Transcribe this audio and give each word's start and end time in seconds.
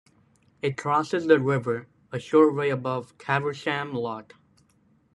It 0.63 0.77
crosses 0.77 1.27
the 1.27 1.39
river 1.39 1.87
a 2.11 2.17
short 2.17 2.55
way 2.55 2.71
above 2.71 3.19
Caversham 3.19 3.93
Lock. 3.93 4.33